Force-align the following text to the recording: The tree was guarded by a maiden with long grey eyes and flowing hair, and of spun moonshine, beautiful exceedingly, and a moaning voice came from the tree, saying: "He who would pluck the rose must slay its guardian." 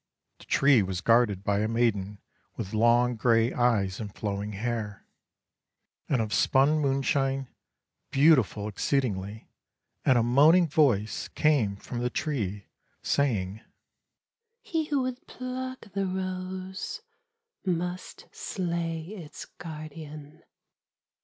The 0.39 0.45
tree 0.45 0.81
was 0.81 0.99
guarded 0.99 1.43
by 1.43 1.59
a 1.59 1.67
maiden 1.67 2.19
with 2.57 2.73
long 2.73 3.15
grey 3.15 3.53
eyes 3.53 3.99
and 3.99 4.11
flowing 4.11 4.53
hair, 4.53 5.05
and 6.09 6.23
of 6.23 6.33
spun 6.33 6.79
moonshine, 6.79 7.49
beautiful 8.09 8.67
exceedingly, 8.67 9.47
and 10.03 10.17
a 10.17 10.23
moaning 10.23 10.67
voice 10.67 11.27
came 11.27 11.75
from 11.75 11.99
the 11.99 12.09
tree, 12.09 12.65
saying: 13.03 13.61
"He 14.63 14.85
who 14.85 15.03
would 15.03 15.27
pluck 15.27 15.91
the 15.93 16.07
rose 16.07 17.01
must 17.63 18.25
slay 18.31 19.01
its 19.03 19.45
guardian." 19.59 20.41